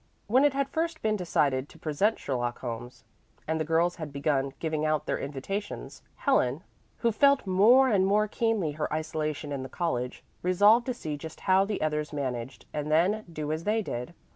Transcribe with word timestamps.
When 0.25 0.43
it 0.43 0.55
had 0.55 0.67
first 0.67 1.03
been 1.03 1.15
decided 1.15 1.69
to 1.69 1.77
present 1.77 2.17
"Sherlock 2.17 2.57
Holmes" 2.57 3.03
and 3.47 3.59
the 3.59 3.63
girls 3.63 3.97
had 3.97 4.11
begun 4.11 4.53
giving 4.57 4.83
out 4.83 5.05
their 5.05 5.19
invitations, 5.19 6.01
Helen, 6.15 6.63
who 7.01 7.11
felt 7.11 7.45
more 7.45 7.87
and 7.87 8.03
more 8.07 8.27
keenly 8.27 8.71
her 8.71 8.91
isolation 8.91 9.51
in 9.51 9.61
the 9.61 9.69
college, 9.69 10.23
resolved 10.41 10.87
to 10.87 10.95
see 10.95 11.17
just 11.17 11.41
how 11.41 11.65
the 11.65 11.81
others 11.83 12.11
managed 12.13 12.65
and 12.73 12.89
then 12.91 13.25
do 13.31 13.51
as 13.51 13.63
they 13.63 13.83
did. 13.83 14.15